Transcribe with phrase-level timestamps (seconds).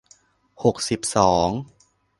[0.63, 1.49] หกสิบสอง